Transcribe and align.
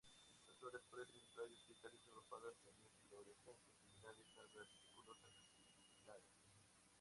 Las 0.47 0.57
flores 0.57 0.81
aparecen 0.83 1.21
en 1.21 1.29
tallos 1.35 1.59
solitarios, 1.61 2.01
agrupadas 2.09 2.55
en 2.65 2.73
inflorescencias 2.89 3.77
similares 3.77 4.25
a 4.41 4.47
verticilos, 4.57 5.13
axilares. 5.77 6.41